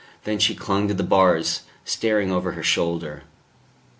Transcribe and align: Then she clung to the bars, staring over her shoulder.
Then 0.23 0.39
she 0.39 0.55
clung 0.55 0.87
to 0.87 0.95
the 0.95 1.03
bars, 1.03 1.61
staring 1.85 2.31
over 2.31 2.53
her 2.53 2.63
shoulder. 2.63 3.21